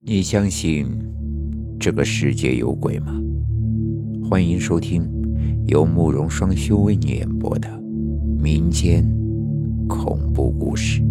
[0.00, 0.86] 你相信
[1.80, 3.20] 这个世界有鬼吗？
[4.30, 5.04] 欢迎收听
[5.66, 7.68] 由慕容双修为你演播的
[8.40, 9.04] 民间
[9.88, 11.02] 恐怖故事。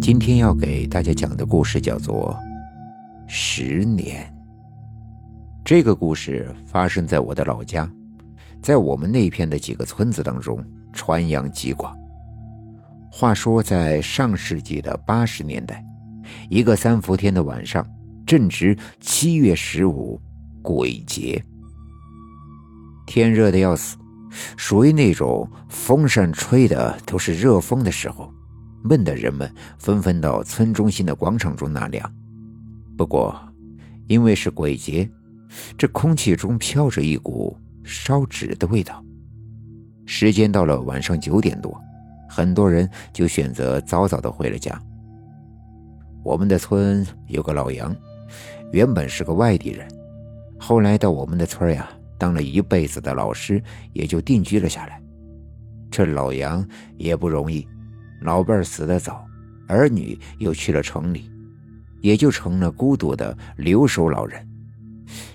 [0.00, 2.32] 今天要给大家讲的故事叫做
[3.26, 4.24] 《十年》。
[5.64, 7.90] 这个故事发生在我的老家，
[8.62, 11.92] 在我们那片的几个村子当中传扬极广。
[13.10, 15.84] 话说，在上世纪的八十年代。
[16.50, 17.86] 一个三伏天的晚上，
[18.26, 20.20] 正值七月十五，
[20.60, 21.40] 鬼节。
[23.06, 23.96] 天热的要死，
[24.56, 28.34] 属于那种风扇吹的都是热风的时候，
[28.82, 32.12] 闷的人们纷纷到村中心的广场中纳凉。
[32.98, 33.40] 不过，
[34.08, 35.08] 因为是鬼节，
[35.78, 39.00] 这空气中飘着一股烧纸的味道。
[40.04, 41.80] 时间到了晚上九点多，
[42.28, 44.76] 很多人就选择早早的回了家。
[46.22, 47.96] 我们的村有个老杨，
[48.72, 49.88] 原本是个外地人，
[50.58, 53.62] 后来到我们的村呀，当了一辈子的老师，
[53.94, 55.00] 也就定居了下来。
[55.90, 56.66] 这老杨
[56.98, 57.66] 也不容易，
[58.20, 59.26] 老伴死得早，
[59.66, 61.30] 儿女又去了城里，
[62.02, 64.46] 也就成了孤独的留守老人。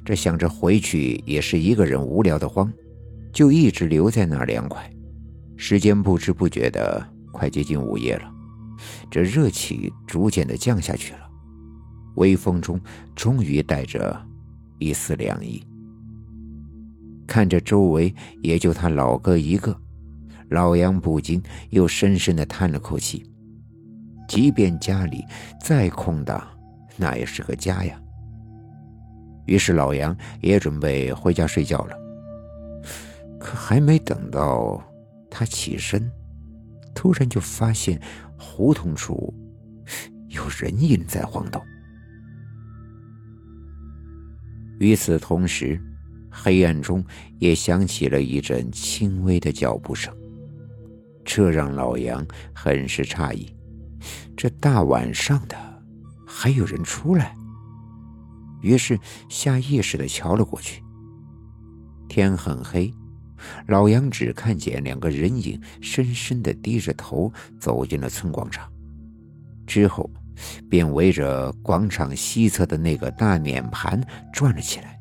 [0.06, 2.72] 这想着回去也是一个人无聊的慌，
[3.34, 4.88] 就一直留在那儿凉快。
[5.58, 8.35] 时间不知不觉的快接近午夜了。
[9.10, 11.30] 这热气逐渐的降下去了，
[12.16, 12.80] 微风中
[13.16, 14.20] 终于带着
[14.80, 15.66] 一丝凉意。
[17.28, 19.76] 看着周围也就他老哥一个，
[20.50, 21.42] 老杨不禁
[21.72, 23.26] 又深深的叹了口气。
[24.28, 25.24] 即便家里
[25.62, 26.42] 再空荡，
[26.98, 28.00] 那也是个家呀。
[29.46, 31.96] 于是老杨也准备回家睡觉了。
[33.40, 34.84] 可还没等到
[35.30, 36.12] 他起身，
[36.94, 38.02] 突然就发现。
[38.48, 39.34] 胡同处
[40.30, 41.62] 有人影在晃动。
[44.80, 45.82] 与此同时，
[46.30, 47.04] 黑暗中
[47.40, 50.16] 也响起了一阵轻微的脚步声，
[51.26, 53.54] 这让老杨很是诧异。
[54.38, 55.58] 这大晚上的，
[56.26, 57.36] 还有人出来？
[58.62, 60.84] 于是下意识的瞧了过去。
[62.08, 62.94] 天很黑。
[63.68, 68.72] 老杨只看见两个人影深深的低着头走进了村广场，
[69.66, 70.10] 之后
[70.70, 74.02] 便围着广场西侧的那个大碾盘
[74.34, 75.00] 转了起来。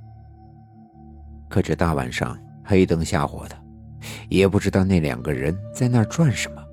[1.48, 3.56] 可这大晚上黑灯瞎火的，
[4.28, 6.64] 也不知道那两个人在那转什么。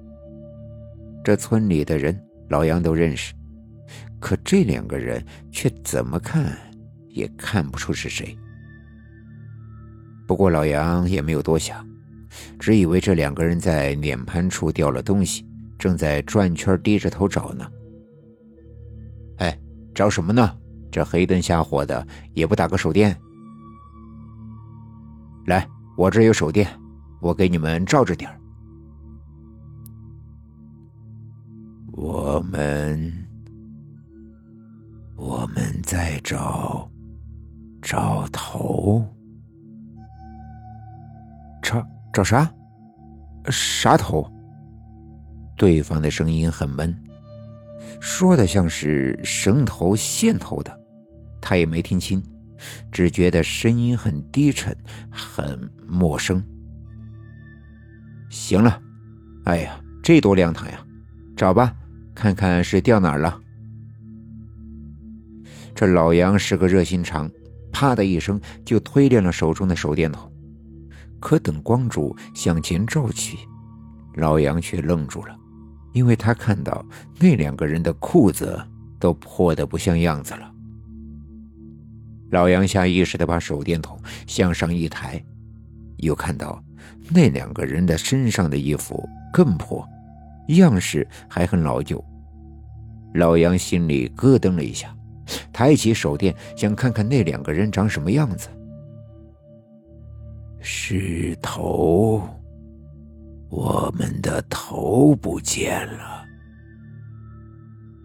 [1.23, 2.19] 这村里的人
[2.49, 3.33] 老杨都认识，
[4.19, 6.57] 可这两个人却怎么看
[7.09, 8.35] 也看不出是谁。
[10.31, 11.85] 不过老杨也没有多想，
[12.57, 15.45] 只以为这两个人在碾盘处掉了东西，
[15.77, 17.69] 正在转圈低着头找呢。
[19.39, 19.59] 哎，
[19.93, 20.57] 找什么呢？
[20.89, 23.13] 这黑灯瞎火的，也不打个手电。
[25.47, 26.65] 来，我这有手电，
[27.19, 28.31] 我给你们照着点
[31.91, 33.27] 我们，
[35.17, 36.89] 我们在找，
[37.81, 39.05] 找头。
[42.13, 42.51] 找啥？
[43.49, 44.29] 啥头？
[45.57, 46.95] 对方的声音很闷，
[47.99, 50.79] 说的像是绳头线头的，
[51.39, 52.21] 他也没听清，
[52.91, 54.75] 只觉得声音很低沉，
[55.09, 56.43] 很陌生。
[58.29, 58.81] 行了，
[59.45, 60.83] 哎呀，这多亮堂呀！
[61.35, 61.75] 找吧，
[62.15, 63.39] 看看是掉哪儿了。
[65.75, 67.29] 这老杨是个热心肠，
[67.71, 70.30] 啪的一声就推亮了手中的手电筒。
[71.21, 73.37] 可等光柱向前照去，
[74.15, 75.33] 老杨却愣住了，
[75.93, 76.83] 因为他看到
[77.19, 78.59] 那两个人的裤子
[78.99, 80.51] 都破得不像样子了。
[82.31, 85.23] 老杨下意识地把手电筒向上一抬，
[85.97, 86.61] 又看到
[87.09, 89.87] 那两个人的身上的衣服更破，
[90.47, 92.03] 样式还很老旧。
[93.13, 94.95] 老杨心里咯噔了一下，
[95.51, 98.47] 抬起手电想看看那两个人长什么样子。
[100.61, 102.21] 是头，
[103.49, 106.23] 我们的头不见了。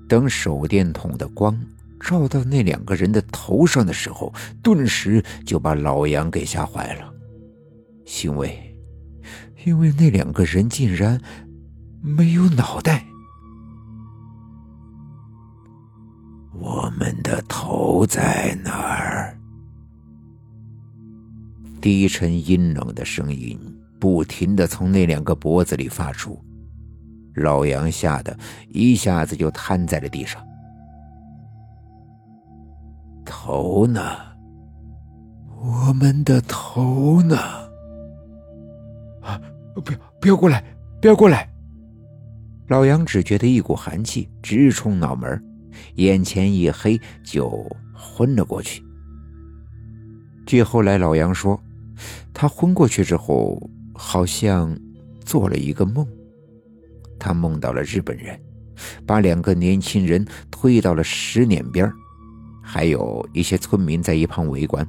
[0.09, 1.59] 等手电筒的光
[2.01, 4.33] 照到那两个人的头上的时候，
[4.63, 7.13] 顿时就把老杨给吓坏了，
[8.23, 8.79] 因为，
[9.67, 11.21] 因为那两个人竟然
[12.01, 13.05] 没有脑袋。
[16.59, 19.36] 我们的头在哪儿？
[21.87, 23.57] 低沉阴冷的声音
[24.01, 26.37] 不停的从那两个脖子里发出，
[27.37, 28.37] 老杨吓得
[28.71, 30.45] 一下子就瘫在了地上。
[33.25, 34.01] 头呢？
[35.63, 37.37] 我们的头呢？
[39.23, 39.41] 啊！
[39.77, 40.65] 不要不要过来！
[41.01, 41.49] 不要过来！
[42.67, 45.41] 老杨只觉得一股寒气直冲脑门，
[45.95, 48.83] 眼前一黑，就昏了过去。
[50.45, 51.57] 据后来老杨说，
[52.33, 53.59] 他昏过去之后，
[53.95, 54.79] 好像
[55.25, 56.07] 做了一个梦。
[57.19, 58.39] 他梦到了日本人，
[59.07, 61.91] 把两个年轻人推到了石碾边
[62.63, 64.87] 还有一些村民在一旁围观。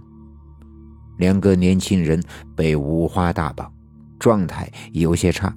[1.18, 2.22] 两个年轻人
[2.56, 3.72] 被五花大绑，
[4.20, 5.56] 状态有些差，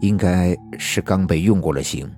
[0.00, 2.08] 应该是刚被用过了刑。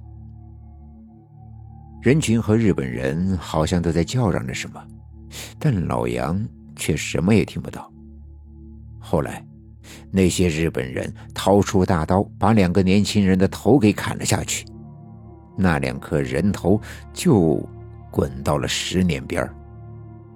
[2.03, 4.83] 人群和日本人好像都在叫嚷着什么，
[5.59, 6.47] 但老杨。
[6.79, 7.91] 却什么也听不到。
[9.09, 9.47] 后来，
[10.11, 14.67] 那些日本人掏出大刀，把两个年轻人的头给砍了下去。
[15.57, 16.81] 那两颗人头
[17.13, 17.65] 就
[18.11, 19.49] 滚到了石碾边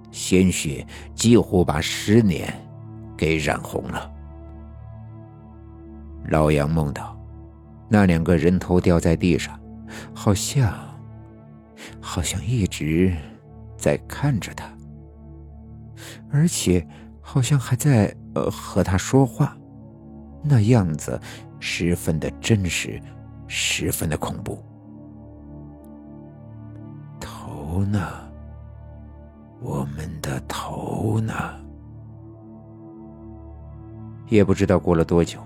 [0.09, 2.53] 鲜血几乎把石碾
[3.17, 4.09] 给染红了。
[6.29, 7.19] 老杨梦到，
[7.89, 9.59] 那两个人头掉在地上，
[10.13, 10.73] 好像，
[11.99, 13.13] 好像一直
[13.75, 14.65] 在看着他。
[16.31, 16.87] 而且，
[17.31, 19.55] 好像还在呃和他说话，
[20.43, 21.17] 那样子
[21.61, 23.01] 十分的真实，
[23.47, 24.61] 十分的恐怖。
[27.17, 28.05] 头呢？
[29.61, 31.33] 我们的头呢？
[34.27, 35.39] 也不知道过了多久，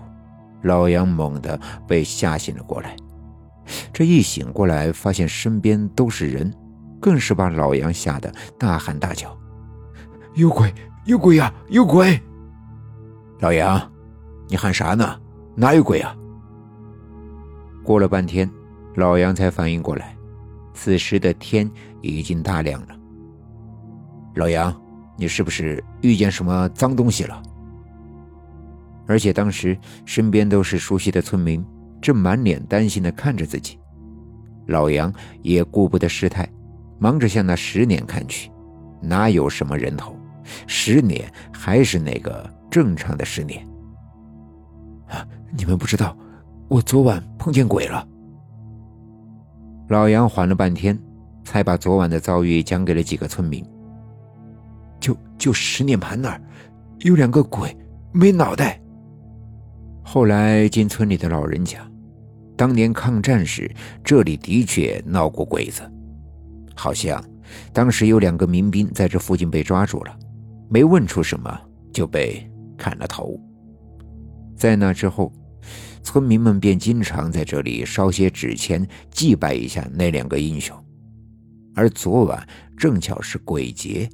[0.64, 2.96] 老杨猛地被吓醒了过来。
[3.94, 6.52] 这一醒过来，发现身边都是人，
[7.00, 9.38] 更是把老杨吓得大喊大叫。
[10.34, 10.74] 有鬼！
[11.06, 11.54] 有鬼呀！
[11.70, 12.20] 有鬼！
[13.40, 13.80] 老杨，
[14.48, 15.20] 你喊啥呢？
[15.54, 16.16] 哪有鬼啊？
[17.84, 18.50] 过了半天，
[18.96, 20.18] 老杨才反应过来，
[20.74, 21.70] 此时的天
[22.02, 22.88] 已经大亮了。
[24.34, 24.76] 老杨，
[25.16, 27.40] 你是不是遇见什么脏东西了？
[29.06, 31.64] 而且当时身边都是熟悉的村民，
[32.02, 33.80] 正满脸担心的看着自己。
[34.66, 35.14] 老杨
[35.44, 36.52] 也顾不得失态，
[36.98, 38.50] 忙着向那石碾看去，
[39.04, 40.18] 哪有什么人头？
[40.68, 43.66] 十年还是那个正常的十年。
[45.08, 45.26] 啊！
[45.56, 46.18] 你们不知道，
[46.68, 48.06] 我昨晚碰见鬼了。
[49.90, 51.00] 老杨缓了半天，
[51.44, 53.64] 才把昨晚的遭遇讲给了几个村民。
[55.00, 56.42] 就就十年盘那儿，
[57.02, 57.78] 有两个鬼，
[58.12, 58.82] 没脑袋。
[60.04, 61.90] 后来经村里的老人讲，
[62.58, 63.72] 当年抗战时，
[64.04, 65.84] 这里的确闹过鬼子，
[66.76, 67.24] 好像
[67.72, 70.18] 当时有两个民兵在这附近被抓住了。
[70.76, 71.58] 没问出什么
[71.94, 72.46] 就被
[72.78, 73.40] 砍了头。
[74.58, 75.32] 在那之后，
[76.04, 80.78] 村民们便经常在这里烧些纸钱祭拜一下那两个英雄。
[81.76, 82.46] 而昨晚
[82.76, 84.10] 正巧是鬼节，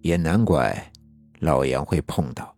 [0.00, 0.92] 也难怪
[1.40, 2.54] 老杨会碰到。